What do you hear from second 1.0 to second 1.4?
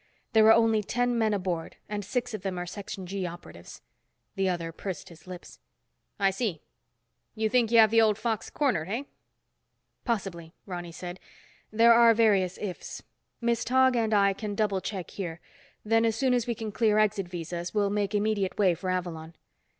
men